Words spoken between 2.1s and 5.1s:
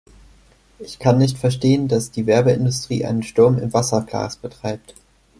Werbeindustrie einen Sturm im Wasserglas betreibt.